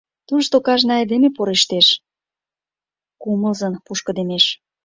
[0.27, 1.87] Тушто кажне айдеме порештеш,
[3.21, 4.45] кумылзын пушкыдемеш...